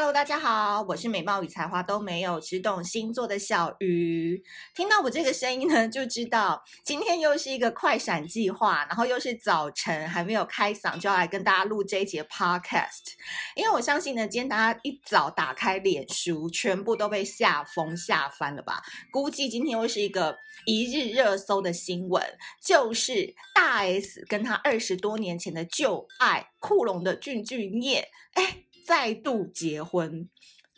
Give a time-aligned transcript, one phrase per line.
[0.00, 4.40] Hello，大家好，我是美貌与才华都没有，只懂星座的小鱼。
[4.72, 13.14] 听到我这个声音呢，就知道今天又是一个快闪计划，然后又是早晨，还没有开嗓，就要来跟大家录这一节 Podcast。
[13.56, 18.80] 因为我相信呢，今天大家一早打开脸书，全部都被吓疯吓翻了吧？
[19.10, 22.22] 估计今天又是一个一日热搜的新闻，
[22.64, 28.04] 就是大 S 跟他二十多年前的旧爱酷龙的俊俊曄，
[28.34, 28.58] 哎。
[28.88, 30.26] 再度结婚，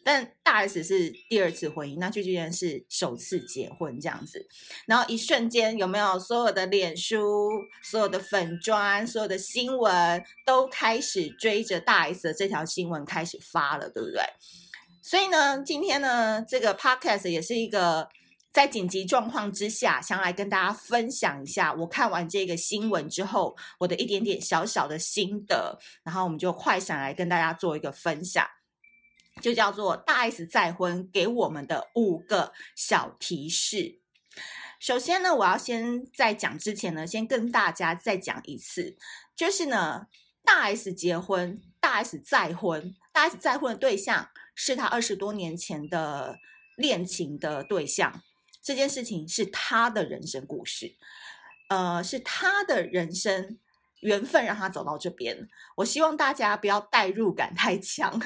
[0.02, 4.44] 但大 S 是第二次婚姻，那具俊曄是首次结婚这样子。
[4.86, 7.48] 然后一瞬间，有没有所有的脸书、
[7.84, 14.20] 所有的粉专、所有的新闻都开始追着大 S 的这条新闻开始发了，对不对？
[15.02, 18.08] 所以呢，今天呢，这个 podcast 也是一个
[18.52, 28.44] 在紧急状况之下，想来跟大家分享一下我看完这个新闻之后，我的一点点小小的心得，然后我们就快闪来跟大家做一个分享，
[29.40, 34.00] 就叫做大 S 再婚给我们的五个小提示。
[34.80, 38.96] 首先呢，我要先在讲之前呢，先跟大家再讲一次，
[39.36, 40.06] 就是呢，
[40.42, 46.38] 大 S 结婚，大 S 再婚，大 S 再婚的对象是他二十多年前的
[46.76, 48.22] 恋情的对象。
[48.62, 50.94] 这件事情是他的人生故事，
[51.68, 53.58] 呃，是他的人生
[54.00, 55.48] 缘分让他走到这边。
[55.76, 58.20] 我希望大家不要代入感太强，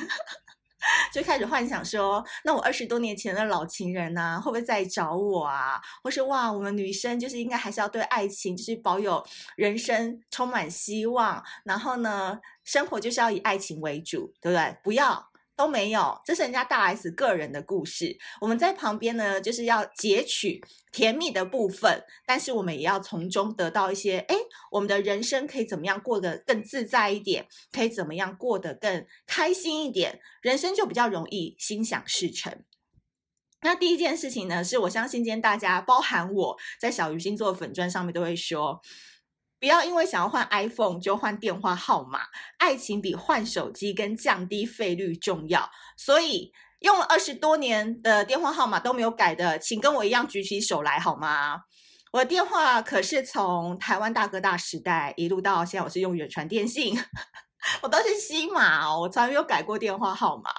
[1.13, 5.81] 就开始幻想说，那我二十多年前的老情人呐、啊，会不会再找我啊？
[6.03, 9.25] 或是哇，我们女生就是应该还是要对爱情就是保有
[9.57, 14.77] 人生充满希望，然后呢，生活就是要以爱情为主，对不对？
[14.83, 15.31] 不要。
[15.57, 18.17] 都没有，这是人家大 S 个人的故事。
[18.41, 20.61] 我们在旁边呢，就是要截取
[20.91, 24.35] 甜蜜的部分，但是我们也要从中得到一些，哎，
[24.71, 32.65] 我们的人生可以怎么样过得更自在一点，可以怎么样过得更开心一点，人生就比较容易心想事成。
[33.63, 38.81] 那第一件事情呢，是我相信今天大家，包含我在小鱼星座粉专上面都会说。
[39.65, 42.21] 不要因为想要换 iPhone 就换电话号码，
[42.59, 45.71] 爱情比换手机跟降低费率重要。
[45.97, 51.61] 所以用了二十多年的电话号码都没有改的，请跟我一样举起手来好吗？
[52.13, 56.95] 我的电话可是从台湾大哥大时代一路到现在，我是用远传电信，
[57.81, 60.53] 我都是西马哦，我从来没有改过电话号码。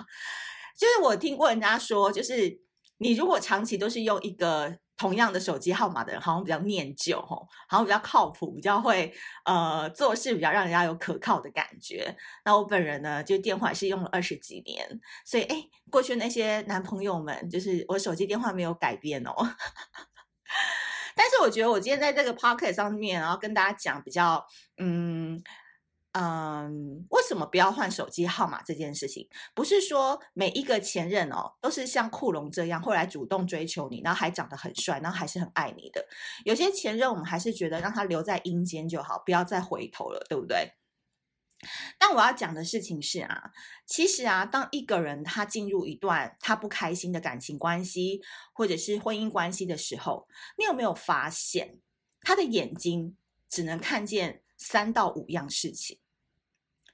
[0.75, 2.59] 就是我听过人家说，就是
[2.97, 4.79] 你如果长期都是用一个。
[4.97, 9.13] 同样的手机号码的人，好像比较念旧，吼，好像比较靠谱，比较会
[9.44, 12.16] 呃做事，比较让人家有可靠的感觉。
[12.44, 14.88] 那我本人呢，就电话是用了二十几年，
[15.25, 19.33] 所以哎，过去那些男朋友们，就是我手机电话没有改变哦。
[21.16, 24.45] 但是我觉得我今天在这个 podcast 上面，然后跟大家讲比较
[24.77, 25.44] 嗯。
[26.17, 29.27] 嗯，为什么不要换手机号码这件事情？
[29.53, 36.07] 不是说每一个前任哦，都是像库龙这样会来主动追求你，然后还长得很帅，然后还是很爱你的。
[36.45, 40.71] 有些前任，我们还是觉得让他留在阴间就好，不要再回头了，对不对？
[41.99, 43.51] 但我要讲的事情是啊，
[43.85, 48.21] 其实啊，当一个人他进入一段他不开心的感情关系，
[48.53, 51.81] 或者是婚姻关系的时候，你有没有发现，
[52.21, 53.17] 他的眼睛
[53.49, 55.99] 只能看见三到五样事情？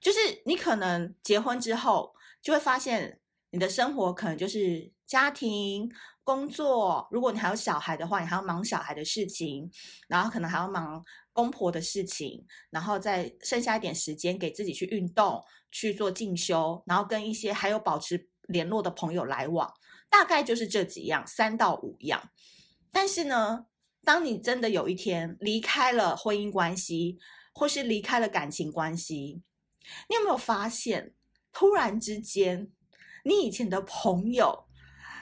[0.01, 5.89] 就是你可能结婚之后，就会发现你的生活可能就是家庭、
[6.23, 7.07] 工作。
[7.11, 9.69] 如果你还有小孩的话，你还要忙小孩的事情，
[10.07, 15.39] 然后可能还要忙公婆的事情，然后再剩下一点时间给自己去运动、
[15.69, 19.71] 去做进修，然后跟一些还有保持联络的朋友来往，
[20.09, 22.31] 大概就是这几样，三到五样。
[22.91, 23.67] 但是呢，
[24.03, 27.19] 当你真的有一天离开了婚姻关系，
[27.53, 29.43] 或是离开了感情关系，
[30.07, 31.13] 你有没有发现，
[31.51, 32.69] 突然之间，
[33.23, 34.65] 你以前的朋友，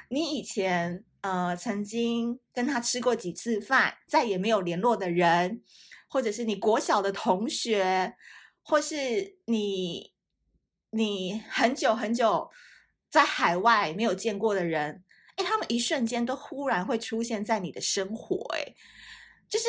[0.09, 5.61] 你以前呃曾经跟他吃过几次饭，再也没有联络的人，
[6.07, 8.15] 或者是你国小的同学，
[8.61, 10.13] 或是你
[10.91, 12.49] 你很久很久
[13.09, 15.03] 在海外没有见过的人，
[15.35, 18.75] 哎，他们一瞬间都忽然会出现在你的生活，哎，
[19.47, 19.65] 就是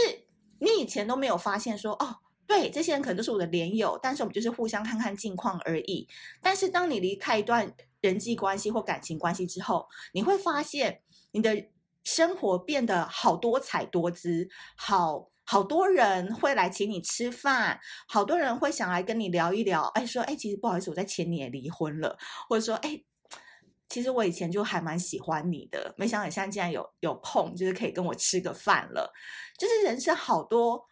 [0.58, 2.18] 你以前都没有发现说哦。
[2.50, 6.08] 对，这些人可能都是我的连友，但是我们就是互相看看近况而已。
[6.42, 11.00] 但是当你离开一段人际关系或感情关系之后，你会发现
[11.30, 11.68] 你的
[12.02, 19.84] 生活变得好多彩多姿，好好多人会来请你吃饭，好多人会想来跟你聊一聊。
[19.94, 22.18] 哎，说哎，其实不好意思，我在前年也离婚了，
[22.48, 23.00] 或者说哎，
[23.88, 29.12] 其实我以前就还蛮喜欢你的，没想到你现在竟然有有空，就是可以跟我吃个饭了。
[29.56, 30.89] 就是人生好多。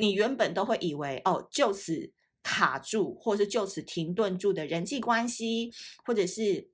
[0.00, 2.12] 你原本都会以为哦，就此
[2.42, 5.70] 卡住，或是就此停顿住的人际关系，
[6.04, 6.70] 或者是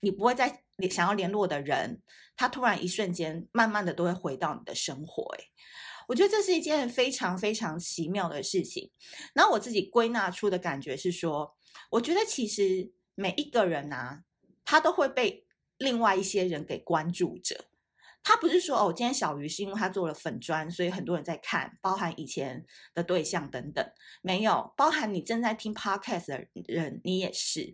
[0.00, 2.02] 你不会再想要联络的人，
[2.36, 5.24] 他突然一瞬间，慢慢的都会回到你的生活。
[5.36, 5.50] 诶，
[6.08, 8.90] 我觉得这是一件非常非常奇妙的事情。
[9.34, 11.56] 然后我自己归纳出的感觉是说，
[11.90, 14.22] 我觉得其实每一个人啊，
[14.64, 15.46] 他都会被
[15.78, 17.64] 另外一些人给关注着。
[18.22, 22.62] 他不是说哦，今天小鱼是因为他做了粉砖，所以很多人在看，包含以前
[22.94, 23.84] 的对象等等，
[24.20, 27.72] 没有包含你正在听 podcast 的人，你也是，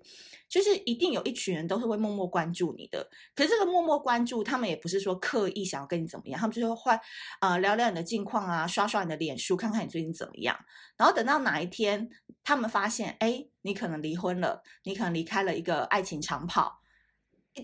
[0.48, 3.08] 就是一定有一群人都是会默默关注你的。
[3.34, 6.92] 可是这个默默关注，他们也不是说刻意想要跟你怎么样，他们就是会
[7.40, 10.56] 呃聊聊你的近况啊，刷刷你的脸书，看看你最近怎么样。
[10.96, 12.08] 然后等到哪一天
[12.44, 16.80] 他们发现，哎，你可能离婚了，你可能离开了一个爱情长跑，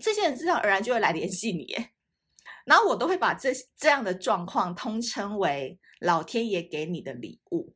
[0.01, 1.73] 这些人自然而然就会来联系你。
[2.65, 7.73] 然后我都会把这这样的状况通称为老天爷给你的礼物，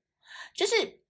[0.56, 1.02] 就是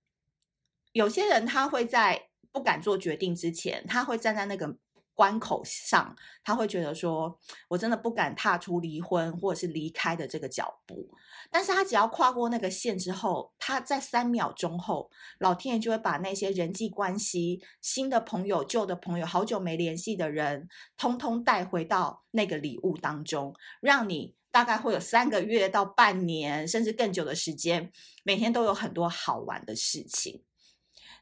[0.91, 4.77] 有些人他会在不敢做决定之前，他会站在那个。
[5.15, 7.39] 关口上，他会觉得说
[7.69, 11.09] ：“我真的不敢踏出离婚或者是离开的这个脚步。”
[11.49, 15.09] 但是他只要跨过那个线之后，他在三秒钟后，
[15.39, 20.67] 老天爷就会把那些人际关系、新的朋友、旧的朋友、好久没联系的人，
[20.97, 27.89] 通通带回到那个礼物当中，让你大概会有三个月到半年，甚至更久的时间，
[28.23, 30.43] 每天都有很多好玩的事情。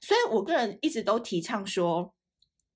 [0.01, 2.15] 所以我个人一直都提倡说。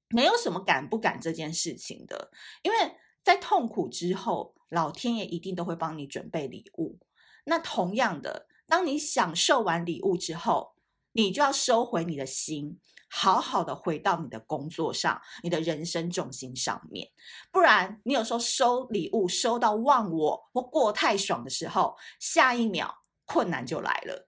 [0.10, 2.32] 没有什么敢不敢这件事情的，
[2.64, 2.78] 因为
[3.24, 7.00] 在痛苦之后，老天爷一定都会帮你准备礼物。
[7.46, 10.76] 那同样的，当你享受完礼物之后，
[11.14, 17.10] 你就要收回你的心，好好的回到你的工作上，你的人生重心上面。
[17.52, 24.27] 不然，你有时候收礼物收到忘我或过太爽的时候，下一秒困难就来了。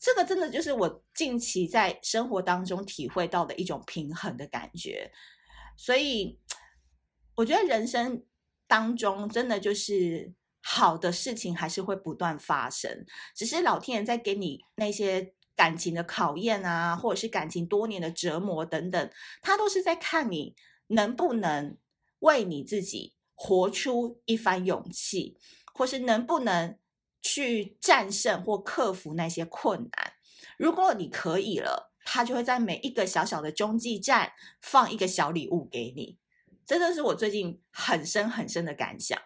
[0.00, 5.12] 这个真的就是我近期在生活当中体会到的一种平衡的感觉，
[5.76, 6.40] 所以
[7.34, 8.24] 我觉得人生
[8.66, 10.32] 当中真的就是
[10.62, 13.04] 好的事情还是会不断发生，
[13.36, 19.10] 只是老天爷在给你那些感情的考验啊，或者是感情多年的折磨等等，
[19.42, 20.56] 他都是在看你
[20.86, 21.76] 能不能
[22.20, 25.36] 为你自己活出一番勇气，
[25.74, 26.78] 或是能不能。
[27.22, 30.12] 去战胜或克服那些困难。
[30.56, 36.18] 如果你可以了，他就会在每一个小小的中继站放一个小礼物给你。
[36.66, 39.18] 真的是我最近很深很深的感想。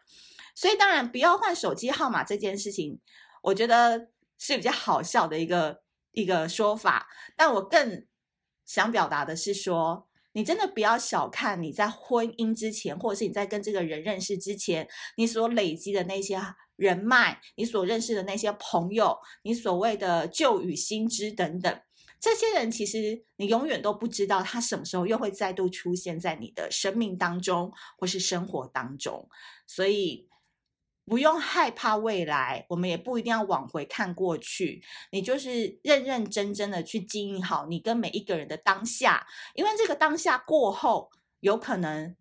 [0.55, 3.01] 所以当然不要换手机号码这件事情，
[3.43, 4.09] 我觉得
[4.39, 5.83] 是比较好笑的一个
[6.13, 7.09] 一个说法。
[7.37, 8.07] 但我更
[8.65, 14.87] 想表达的是说，你真的不要小看你在婚姻之前，或者是你在跟这个人认识之前，
[15.17, 16.39] 你所累积的那些。
[16.77, 21.81] 人脉，你所认识的那些朋友，你所谓的旧与新知等等，
[22.19, 29.29] 这些人其实你永远都不知道他什么时候又会再度出现在你的生命当中或是生活当中，
[29.69, 30.29] 所以
[31.05, 41.11] 不用害怕未来，我们也不一定要往回看过去，你就是认认真真的去经营好你跟每一个人的当下，因为这个当下过后，
[41.41, 42.17] 有可能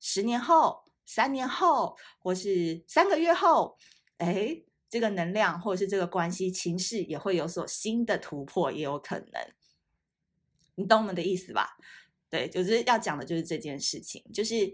[0.00, 3.76] 十年后、三年后，或是三个月后。
[4.18, 9.52] 哎，这个能量或者是这个关系情势也会有所新的突破，也有可能。
[10.76, 11.76] 你懂我们的意思吧？
[12.30, 14.24] 对，就是要讲的就是这件事情。
[14.32, 14.72] 就是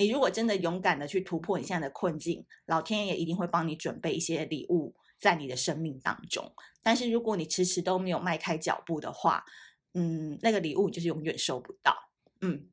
[0.00, 6.50] 你如果真的勇敢的去突破你现在的困境，老天爷一定会帮你准备一些礼物在你的生命当中。
[6.82, 9.44] 但是如果你迟迟都没有迈开脚步的话，
[9.92, 11.94] 嗯，那个礼物就是永远收不到。
[12.40, 12.66] 嗯，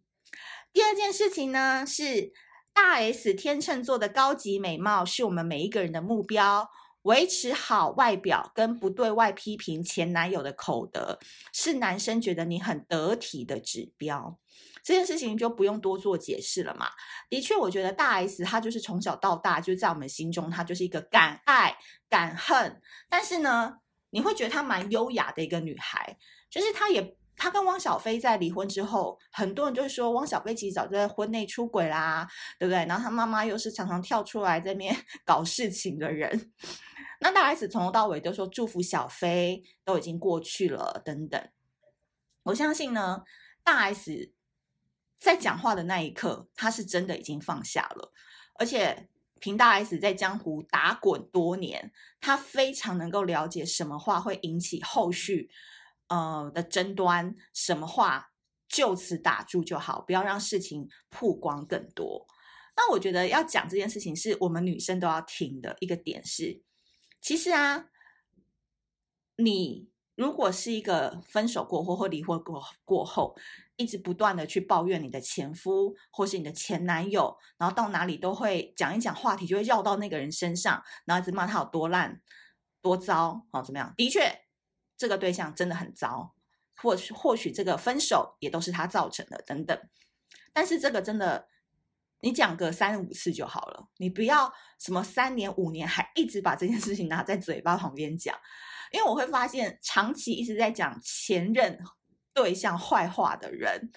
[0.72, 2.34] 第二件事情呢是。
[2.74, 6.69] 大 S 天秤座的高级美貌是我们每一个人的目标，
[7.01, 11.17] 维持好外表跟不对外批评前男友的口德，
[11.51, 14.38] 是男生觉得你很得体的指标。
[14.88, 16.88] 这件事情就不用多做解释了嘛。
[17.29, 21.77] 的确，我觉得大 S 她就是从小到大就在我们心中，她就是一个敢爱
[22.10, 23.79] 敢恨，但是呢，
[24.12, 26.17] 你会觉得她蛮优雅的一个女孩，
[26.50, 27.17] 就是她也。
[27.39, 32.27] 他跟汪小菲在离婚之后，很多人就是说汪小菲其实早就在婚内出轨啦，
[32.58, 32.84] 对不对？
[32.88, 36.51] 然后他妈妈又是常常跳出来在那边 搞事情的人。
[37.20, 41.39] 那大 S 从头到尾都说祝福小菲都已经过去了等等。
[42.41, 43.22] 我相信呢，
[43.63, 44.34] 大 S
[45.19, 48.13] 在讲话的那一刻，他是真的已经放下了。
[48.55, 49.09] 而且
[49.39, 55.50] 凭大 S 在江湖打滚多年，他非常能够了解什么话会引起后续。
[56.09, 58.31] 呃的争端，什么话
[58.69, 62.25] 就此打住就好，不要让事情曝光更多。
[62.77, 66.63] 那我觉得要讲这件事情，是我们女生都要听的一个点是，
[67.19, 67.89] 其实啊，
[69.36, 73.38] 你如果是一个分手过后或离婚过过后，
[73.75, 82.19] 一直不断的去抱怨你的前夫或是你的前男友，然后到哪里都会讲一讲话题，就会绕到那个人身上，然后一直骂他有多烂、
[82.81, 83.93] 多糟，好怎么样？
[83.95, 84.41] 的确，
[84.97, 86.33] 这个对象真的很糟，
[86.75, 89.79] 或许或许这个分手也都是他造成的，等等。
[90.51, 91.47] 但是这个真的，
[92.21, 98.36] 你讲个三五次就好了，你不要什么三年五年还一直把这件事情拿在嘴巴旁边讲，
[98.91, 101.79] 因为我会发现长期一直在讲前任。
[102.34, 103.91] 对象坏话的人，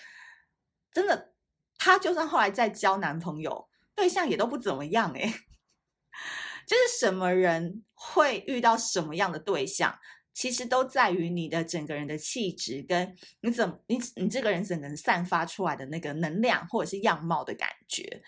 [0.94, 1.34] 真的，
[1.76, 5.20] 他就算后来再交男朋友，对象也都不怎么样哎。
[6.66, 9.98] 就是什么人会遇到什么样的对象，
[10.32, 18.22] 其实都在于你的整个人的气质，跟你怎你你这个人整个人散发出来的那个能量或者是样貌的感觉。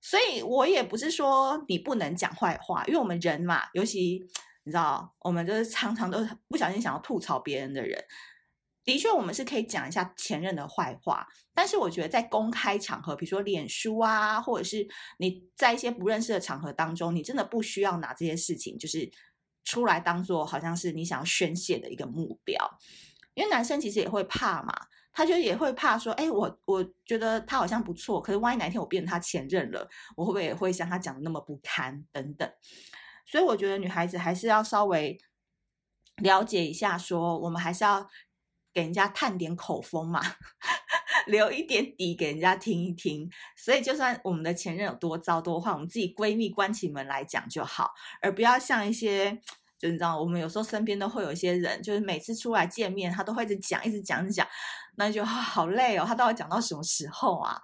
[0.00, 4.26] 所以我也不是说你不能讲坏话，因为我们人嘛，尤其
[4.64, 8.04] 你知道，我们就是常常都是不小心想要吐槽别人的人。
[8.82, 14.88] 的确，我们是可以讲一下前任的坏话，但是我觉得在公开场合，比如说脸书啊，或者是
[15.18, 19.08] 你在一些不认识的场合当中，你真的不需要拿这些事情就是
[19.64, 22.56] 出来当做好像是你想要宣泄的一个目标，
[23.34, 24.74] 因为男生其实也会怕嘛，
[25.12, 32.50] 他就也会怕说，哎，我我觉得他好像不错，可是万一哪一天我变成他前任了，我会不会也会像他讲的那么不堪等等，
[33.26, 35.18] 所以我觉得女孩子还是要稍微
[36.16, 38.08] 了解一下，说我们还是要。
[38.72, 40.22] 给人家探点口风嘛，
[41.26, 43.28] 留一点底给人家听一听。
[43.56, 49.40] 所以，就算我们的前任有多糟多坏，我们自己闺蜜关起门来讲就好，而不要像一些，
[49.80, 54.46] 就你知道，我们有时候身边都会有一些人，就是每次出来见面，他都会一直讲，一直讲，一直讲，
[54.96, 56.04] 那就好累哦。
[56.06, 57.58] 他到底讲到什么时候啊？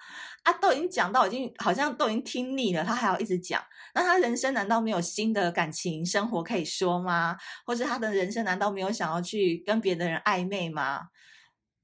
[0.44, 3.62] 啊，都已经讲到已经好像都已经听腻了，他还要一直讲。
[3.94, 7.36] 那他人生难道没有新的感情生活可以说吗？
[7.66, 11.08] 或者他的人生难道没有想要去跟别的人暧昧吗？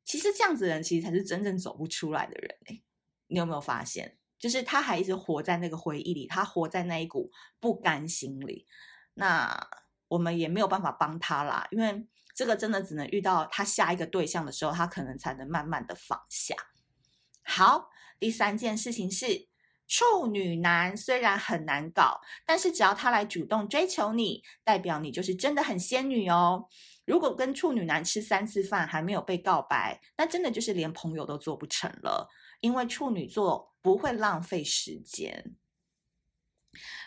[0.04, 2.82] 其实这样子的人，其实才是真正走不出来的人欸。
[3.26, 4.16] 你有没有发现？
[4.38, 8.66] 就是他还一直活在那个回忆里，他活在那一股不甘心里。
[9.14, 9.68] 那
[10.12, 16.54] 我们也没有办法帮他啦，因为这个真的只能遇到他下一个对象的时候，他可能才能慢慢的放下。
[17.42, 17.88] 好，
[18.18, 19.48] 第三件事情是。
[19.88, 26.66] 处女男虽然很难搞，但是只要他来主动追求你，代表你就是真的很仙女哦。
[27.04, 32.26] 如果跟处女男吃三次饭还没有被告白，那真的就是连朋友都做不成了，
[32.60, 35.56] 因为处女座不会浪费时间。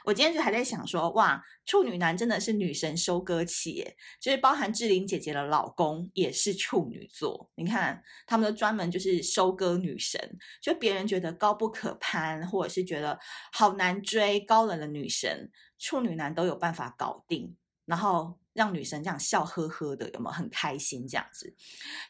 [0.03, 3.83] 我今天就还在想说，哇，处女男真的是女神收割器，
[4.19, 7.51] 就是包含志玲姐姐的老公也是处女座。
[7.55, 13.19] 你看，他们都专门就是收割女神，就别人觉得高不可攀，或者是觉得
[13.51, 21.55] 好难追、高冷的女神，处女男都有办法搞定，然后让女神这样笑呵呵的，有没有很开心这样子？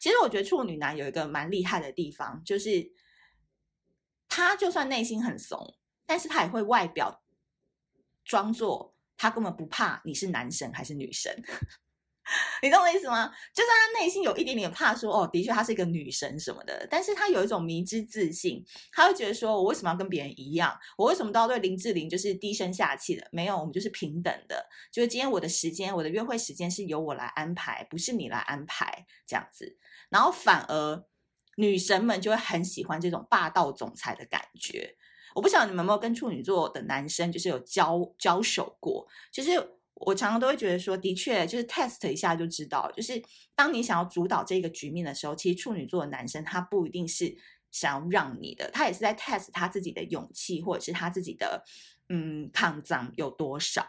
[0.02, 2.92] 其实我觉得处女男有一个蛮厉害的地方，就是
[4.28, 7.22] 他就算内心很怂，但是他也会外表。
[8.26, 11.32] 装作他根本不怕你是男神还是女神，
[12.62, 13.32] 你懂我意思吗？
[13.54, 20.76] 就算他内心有一点点怕说，说哦，的确他是一个女神什么的，但是他有一种迷之自信，他会觉得说，我为什么要跟别人一样？
[20.98, 23.28] 我为什么都要对林志玲就是低声下气的？
[23.32, 24.68] 没有，我们就是平等的。
[24.92, 29.78] 就是今天我的时间，我的约会时间是由我来安排，不是你来安排这样子。
[30.10, 31.06] 然后反而
[31.58, 34.98] 女神们就会很喜欢这种霸道总裁的感觉。
[35.36, 39.06] 我不晓得你们有没有跟处女座的男生就是有交交手过。
[39.34, 39.52] 其实
[39.96, 43.22] 我常常都会觉得说，的确就是 test 一下就知道，就是
[43.54, 47.36] 当你想要主导这个局面的时候，其实处女座的男生他不一定是
[47.70, 51.64] 想要让你的，他也是在 test 他自己的勇气或者是他自己的
[52.08, 53.86] 嗯抗脏有多少。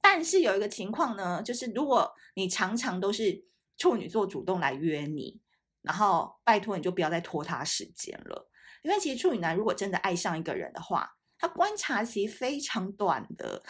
[0.00, 3.44] 但是有一个情况呢，就是如果你常常都是
[3.76, 5.40] 处女座主动来约你，
[5.82, 8.48] 然后拜托你就不要再拖他时间了。
[8.86, 13.60] 因为其实处女男如果真的爱上一个人的话，他观察期非常短的，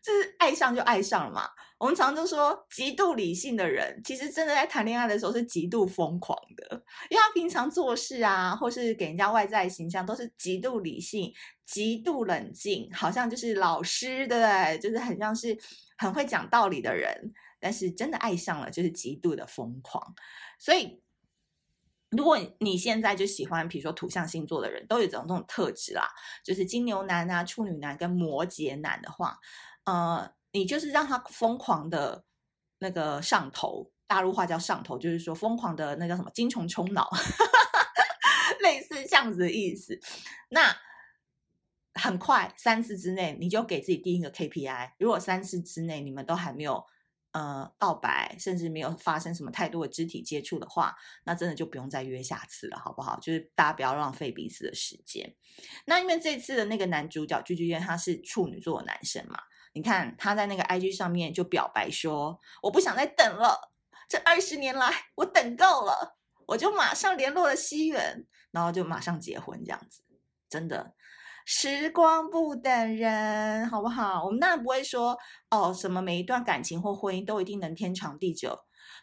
[0.00, 1.50] 就是爱上就爱上了嘛。
[1.76, 11.34] 我们常常都说，极度理性的人其实真的在谈恋爱的时候是极度疯狂的，因为他平常做事啊，或是给人家外在形象都是极度理性、
[11.66, 14.78] 极度冷静，好像就是老师，对不对？
[14.78, 15.58] 就是很像是
[15.98, 17.32] 很会讲道理的人。
[17.58, 20.14] 但是真的爱上了，就是极度的疯狂，
[20.60, 21.02] 所以。
[22.16, 26.08] 如果你现在就喜欢，比如说土象星座的人都有这种这种特质啦，
[26.42, 29.38] 就是金牛男啊、处女男跟摩羯男的话，
[29.84, 32.24] 呃，你就是让他疯狂的
[32.78, 37.10] 那个上头，大陆话叫上头，就是说疯狂的那叫什么精虫冲脑，
[38.62, 39.98] 类似这样子的意思。
[40.50, 40.76] 那
[41.94, 46.84] 很快三次之内，你就给自己定一个 KPI，如果三次之内你们都还没有
[47.34, 53.18] 呃告白，甚至没有发生什么太多的肢体接触的话，那真的就不用再约下次了，好不好？
[53.20, 55.34] 就是大家不要浪费彼此的时间。
[55.84, 59.38] 那因为这次的那个男主角具俊曄他是处女座的男生嘛，
[59.72, 63.72] 你看他在那个 IG 上面就表白说：“我不想再等了，
[64.08, 70.04] 这二十年来我等够了，我就马上联络了西元，然后就马上结婚这样子。”
[70.48, 70.94] 真的。
[71.44, 74.24] 时光不等人，好不好？
[74.24, 75.18] 我们当然不会说
[75.50, 78.58] 哦，什么每一段感情或婚姻都一定能天长地久。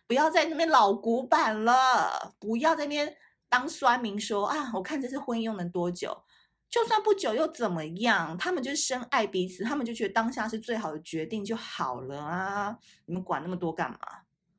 [0.07, 3.15] 不要在那边老古板了，不要在那边
[3.47, 6.23] 当酸民说啊，我看这次婚姻又能多久？
[6.69, 8.37] 就算不久又怎么样？
[8.37, 12.77] 他们就是深爱彼此，他们就觉得当下是最好的决定就好了啊！
[13.05, 13.99] 你们管那么多干嘛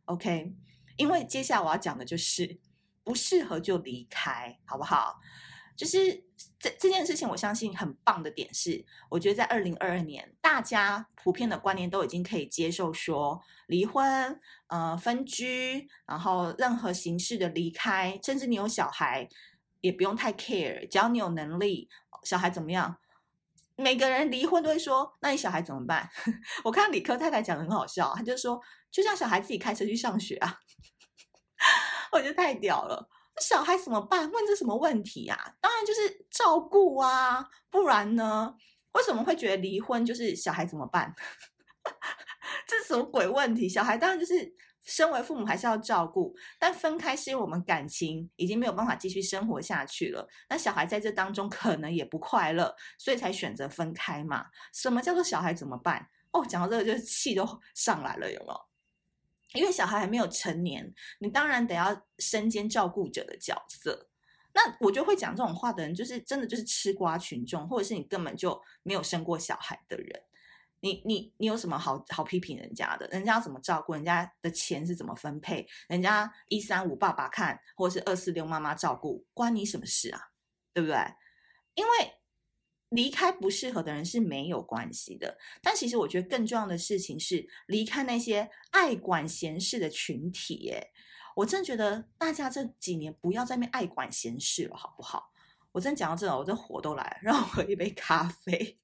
[0.04, 0.54] ？OK？
[0.98, 2.60] 因为接下来我要讲的就是
[3.02, 5.18] 不适合就离开，好不好？
[5.74, 6.22] 就是
[6.58, 19.28] 这这件事情，我相信很棒的点是，我觉得在二零二二年，大家普遍的观念都已经可以接受说，离婚、呃分居，然后任何形式的离开，甚至你有小孩，
[19.80, 21.88] 也不用太 care，只要你有能力，
[22.24, 22.98] 小孩怎么样，
[23.76, 26.08] 每个人离婚都会说，那你小孩怎么办？
[26.64, 30.60] 我看理科太太讲的很好笑，他就说，就像小孩自己开车去上学啊，
[32.12, 33.08] 我觉得太屌了。
[33.34, 34.30] 那小孩怎么办？
[34.30, 35.54] 问这什么问题呀？
[35.60, 38.54] 当然就是照顾啊，不然呢？
[38.92, 41.14] 为什么会觉得离婚就是小孩怎么办？
[42.66, 43.68] 这是什么鬼问题？
[43.68, 50.28] 小孩当然就是身为父母还是要照顾，但分开是因为我们感情已经没有办法继续生活下去了。
[50.50, 54.44] 那小孩在这当中可能也不快乐，所以才选择分开嘛。
[54.74, 56.06] 什么叫做小孩怎么办？
[56.32, 58.60] 哦，讲到这个就是气都上来了，有没有？
[59.54, 64.08] 因为小孩还没有成年，你当然得要身兼照顾者的角色。
[64.54, 70.22] 那我觉得会讲这种话的人，就是真的就是吃瓜群众，或者是你根本就没有生过小孩的人。
[70.80, 73.06] 你你你有什么好好批评人家的？
[73.08, 73.94] 人家要怎么照顾？
[73.94, 75.66] 人家的钱是怎么分配？
[75.88, 80.20] 人家一三五爸爸看，或者是二四六妈妈照顾，关你什么事啊？
[80.72, 80.96] 对不对？
[81.74, 81.90] 因为。
[82.92, 90.56] 离开不适合的人是没有关系的，但其实我觉得更重要的事情是离开那些爱管闲事的群体。
[90.56, 90.92] 耶，
[91.36, 95.32] 我真的觉得大家这几年不要再那爱管闲事了，好不好？
[95.72, 98.78] 我真讲到这，我这火都来了，让我喝一杯咖啡。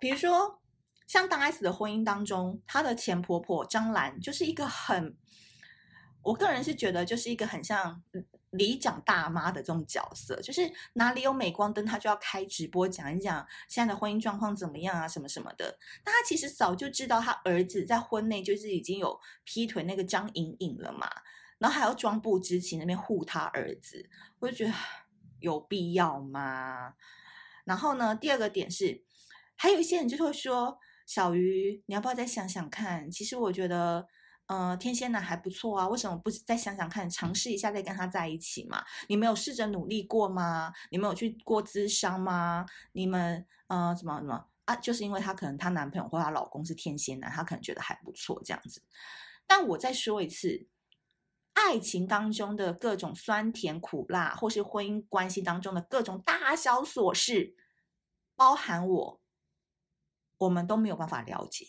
[0.00, 0.60] 比如说，
[1.06, 5.16] 像大 S 的婚姻当中，她的前婆婆张兰就是一个很，
[6.22, 8.02] 我个人是觉得就是一个很像。
[8.52, 15.78] 里长大妈的这种角色，就是哪里有镁光灯，她就要开直播讲一讲现在的婚姻状况怎么样啊，什么什么的。
[16.04, 21.08] 那她其实早就知道她儿子在婚内就是已经有劈腿那个张颖颖了嘛，
[21.56, 24.74] 然后还要装不知情那边护他儿子，我就觉得
[25.40, 26.92] 有必要吗？
[27.64, 29.02] 然后呢，第二个点是，
[29.56, 33.10] 还有一些人就会说，小瑜，你要不要再想想看？
[33.10, 34.08] 其实我觉得。
[34.46, 38.84] 呃，天蝎男还不错啊，为什么不再想想看，尝试一下再跟他在一起嘛？
[39.08, 40.70] 你没有试着努力过吗？
[40.90, 42.66] 你没有去过咨商吗？
[42.92, 44.76] 你们呃，怎么怎么啊？
[44.76, 48.82] 就是因为她可能她男朋友或她老公是天蝎男，她可能觉得还不错这样子。
[49.46, 50.66] 但我再说一次，
[51.54, 57.56] 爱情当中的各种酸甜苦辣，或是婚姻关系当中的各种大小琐事，
[58.36, 59.20] 包含我，
[60.36, 61.66] 我们都没有办法了解。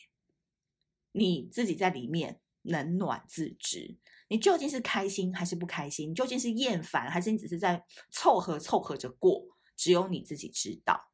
[1.14, 2.42] 你自己在里面。
[2.64, 3.98] 冷暖自知，
[4.28, 6.10] 你究竟是开心还是不开心？
[6.10, 9.46] 你究竟是厌烦还是你只是在凑合凑合着过？
[9.76, 11.12] 只有你自己知道。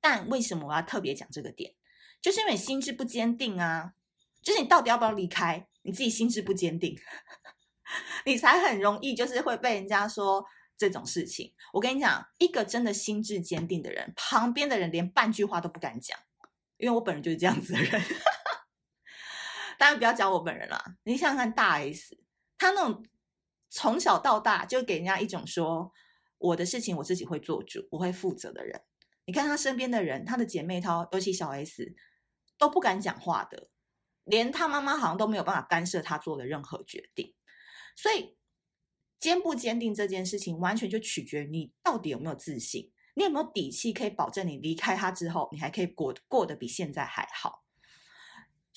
[0.00, 1.74] 但为什么我要特别讲这个点？
[2.20, 3.92] 就是因为心智不坚定啊！
[4.42, 5.68] 就是你到底要不要离开？
[5.82, 6.98] 你自己心智不坚定，
[8.24, 10.44] 你才很容易就是会被人家说
[10.76, 11.52] 这种事情。
[11.72, 16.18] 我跟你讲，一个真的心智坚定的人，旁边的人连半句话都不敢讲，
[16.78, 18.02] 因为我本人就是这样子的人。
[19.78, 22.18] 当然不要讲我本人了，你想想看大 S，
[22.56, 23.04] 他那种
[23.68, 25.92] 从小到大就给人家一种说
[26.38, 28.82] 我的事情我自己会做主，我会负责的人。
[29.26, 31.94] 你看他身边的人，他的姐妹淘，尤其小 S，
[32.56, 33.68] 都不敢讲话的，
[34.24, 37.34] 连他妈妈好像都没有办法干涉他做的任何决定。
[37.96, 38.36] 所以
[39.18, 47.65] 坚不坚定这件事情，完全就取决于你到底有没有自信，你有没有底气可以保证你离开他之后，你还可以过过得比现在还好。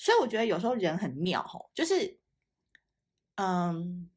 [0.02, 2.18] 所以我觉得有时候人很妙吼，就是，
[3.34, 4.08] 嗯，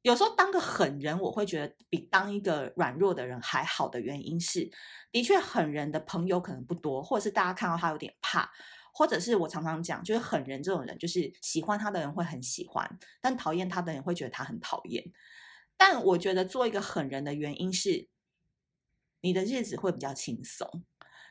[0.00, 4.70] 有时候当个狠人，我会觉得比当一个软弱的人还好的原因是，
[5.10, 8.50] 的确狠人的朋友可能不多，或者是大家看到他有点怕，
[8.94, 15.12] 或者是我常常讲，就是狠人这种人，就是喜欢他的人会很喜欢，但讨厌他的人会觉得他很讨厌。
[15.76, 18.08] 但我觉得做一个狠人的原因是，
[19.20, 20.84] 你的日子会比较轻松。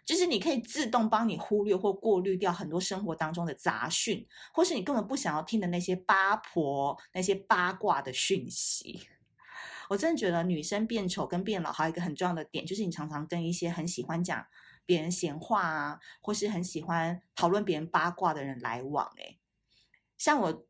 [0.04, 9.02] 就是你可以自动帮你忽略或过滤掉很多生活当中的杂讯，或是你根本不想要听的那些八婆、那些八卦的讯息。
[9.90, 14.46] 我真的觉得女生变丑跟变老还有一个很重要的点，就是你常常跟一些很喜欢讲
[14.86, 19.06] 别人闲话啊，或是很喜欢讨论别人八卦的人来往。
[19.18, 19.40] 诶，
[20.18, 20.68] 像我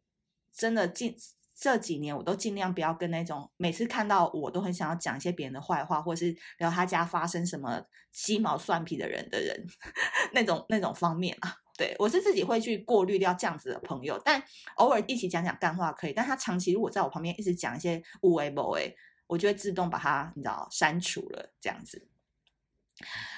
[0.51, 1.15] 真的近
[1.61, 9.67] 这几年，我都尽量不要跟那种每次看到我都很想要讲一些别人的坏话，或是聊他家发生什么鸡毛蒜皮的人的人
[10.33, 11.53] 那种那种方面啊。
[11.77, 14.41] 对，我是自己会去过滤掉这样子的朋友，但
[14.77, 16.13] 偶尔一起讲讲干话可以。
[16.13, 18.97] 但他长期如果在我旁边一直讲一些无为不为。
[19.27, 22.09] 我就会自动把他，你知道，删除了这样子。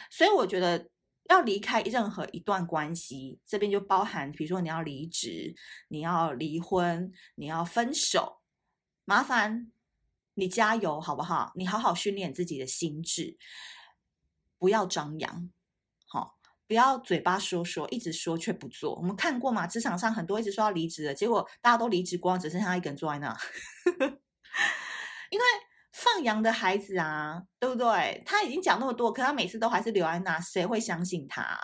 [0.10, 0.90] 所以我觉得
[1.30, 5.56] 要离开任何一段关系，这边就包含，比如说你要离职、
[5.88, 8.42] 你要离婚、你要分手，
[9.06, 9.72] 麻烦
[10.34, 11.54] 你加油好不好？
[11.56, 13.38] 你好好训练自己的心智，
[14.58, 15.50] 不要张扬，
[16.08, 18.96] 好，不要嘴巴说说，一直说却不做。
[18.96, 23.38] 我们看过嘛，职场上很多一直说要离职的，结果大家都离职光，只剩下一个人坐在那，
[25.32, 25.46] 因为。
[25.94, 28.22] 放羊的孩子啊，对不对？
[28.26, 31.58] 他已经讲那么多，可他每次都还是留在那，谁会相信他？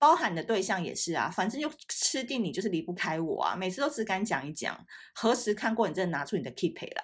[0.00, 3.54] 包含的对象也是啊，反正就吃定你，就是离不开我啊。
[3.56, 7.02] 每次都只敢讲一讲，何时看过你真的拿出你的 keep 来，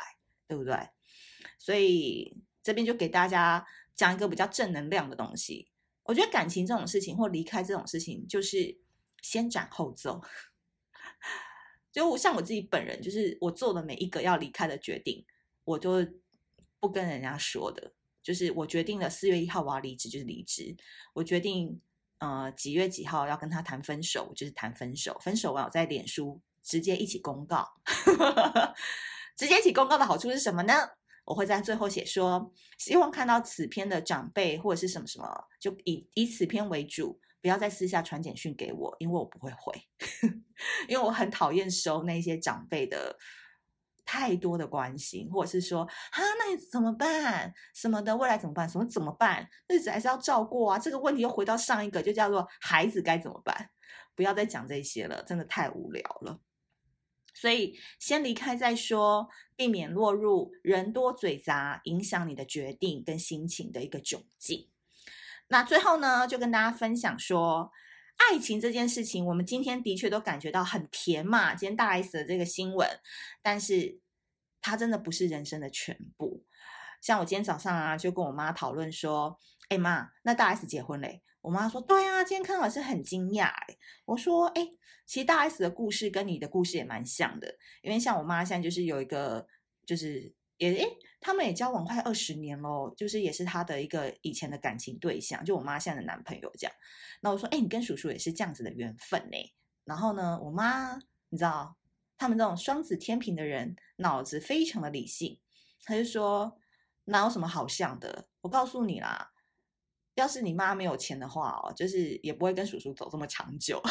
[0.49, 0.77] 对不对？
[1.59, 5.71] 所以这边就给大家讲一个比较正能量的东西。
[6.03, 8.79] 我觉得感情这种事情，或离开这种事情，就是
[9.23, 10.21] 先斩后奏。
[11.93, 15.25] 就像我自己本人，就是我做的每一个要离开的决定，
[15.63, 16.05] 我就。
[16.87, 17.93] 不跟人家说的，
[18.23, 20.77] 就是我决定了四月一号我要离职，就是离职。
[21.15, 21.81] 我决定，
[22.19, 25.19] 呃，几月几号要跟他谈分手，就是谈分手。
[25.23, 27.67] 分手完我在脸书直接一起公告，
[29.35, 30.75] 直接一起公告的好处是什么呢？
[31.25, 39.73] 我会在最后写说，希望看到此篇的长辈或者是什么什么，就以以此篇为主，不要再私下传简讯给我，因为我不会回，
[40.87, 43.17] 因为我很讨厌收那些长辈的。
[44.05, 47.53] 太多的关心，或者是说，哈，那你怎么办？
[47.75, 48.69] 什么的，未来怎么办？
[48.69, 49.49] 什么怎么办？
[49.69, 50.79] 日子还是要照过啊。
[50.79, 53.71] 这个问题又回到上一个，就叫做孩子该怎么办？
[54.15, 56.41] 不要再讲这些了，真的太无聊了。
[57.33, 64.69] 所以先离开再说，避免落入人多嘴杂，影响你的决定跟心情的一个窘境。
[65.49, 67.73] 那最后呢，就跟大家分享说。
[68.31, 71.55] 爱情这件事情，我们今天的确都感觉到很甜嘛。
[71.55, 72.89] 今天大 S 的这个新闻，
[73.43, 74.01] 但是
[74.61, 76.45] 它真的不是人生的全部。
[77.01, 83.53] 像我今天早上啊，就跟我妈讨论说：“哎妈，那大 S 结婚嘞？”我妈说：“对啊，今天看到是很惊讶。”，
[84.07, 84.71] 我说：“哎，
[85.05, 89.47] 其实大 S 的故事跟你的故事也蛮像的，因为像我妈现在就是有一个，
[89.85, 90.89] 就是也哎。”
[91.27, 96.77] 他们也交往快二十年喽，就是也是他的一个以前的感情对象，就我妈现在的男朋友这样。
[97.23, 99.55] 那我说，哎，你跟叔叔也是这样子的缘分呢。
[99.85, 100.97] 然后呢，我妈
[101.31, 101.75] 你知道，
[102.19, 105.41] 他们这种双子天平的人脑子非常的理性，
[105.85, 106.59] 他就说
[107.05, 108.29] 哪有什么好像的？
[108.43, 109.33] 我告诉你啦，
[110.17, 113.83] 要是你妈没有钱的话哦，就是也不会跟叔叔走这么长久。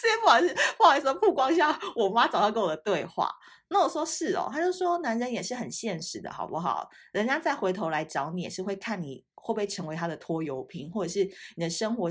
[0.00, 3.30] 这些不好意思，不好意思，曝光一下我妈早上跟我的对话。
[3.68, 6.88] 那我说是哦，他就说男人也是很现实的，好不好？
[7.12, 11.24] 人家再回头来找你，也是会看你会不会成为他的拖油瓶，或者是
[11.56, 12.10] 你的生活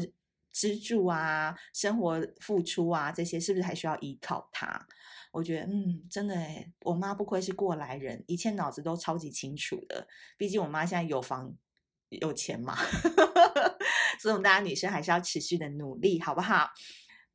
[0.53, 4.87] 支柱啊、生活付出啊这些，是不是还需要依靠他？
[5.31, 10.07] 我觉得，嗯，真的诶，我妈不愧是过来人，一切脑子都超级清楚的。
[10.37, 11.53] 毕竟我妈现在有房
[12.07, 12.75] 有钱嘛，
[14.19, 16.69] 所以我们大家女生还是要持续的努力，好不好？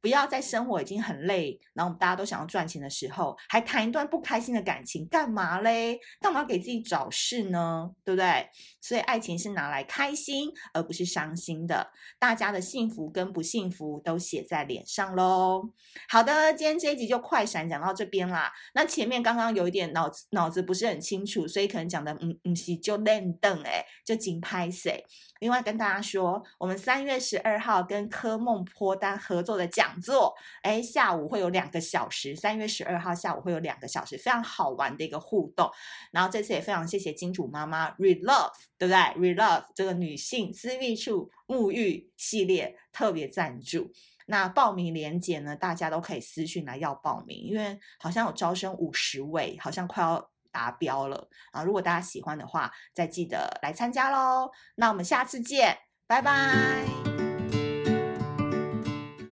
[0.04, 5.98] 不要在生活已经很累，然后我们大家都想要赚钱的时候，还谈一段不开心的感情，干嘛嘞？
[6.20, 7.90] 干嘛给自己找事呢？
[8.04, 8.46] 对不对？
[8.82, 11.90] 所以爱情是拿来开心，而不是伤心的。
[12.18, 15.70] 大家的幸福跟不幸福都写在脸上喽。
[16.10, 18.52] 好的，今天这一集就快闪讲到这边啦。
[18.74, 25.02] 那前面刚刚有一点脑子脑子不是很清楚，所以可能讲的嗯嗯是就愣瞪哎，就紧拍谁。
[25.44, 32.34] 另外跟大家说，我们三月十二号跟科梦脱单合作的讲座，哎，下午会有两个小时。
[32.34, 35.70] 三月十二号下午会有两个小时，非常好玩的一个互动。
[36.10, 43.92] 然后这次也非常谢谢金主妈妈 Relove，对不对？Relove 这个女性私密处沐浴系列特别赞助。
[44.24, 50.30] 那报名链接呢，大家都可以私讯来要报名，因为好像有招生五十位，好像快要。
[50.54, 51.64] 达标了啊！
[51.64, 54.52] 如果大家喜欢的话，再记得来参加喽。
[54.76, 57.03] 那我们下次见，拜拜。